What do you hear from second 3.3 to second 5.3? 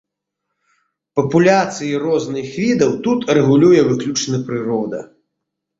рэгулюе выключна прырода.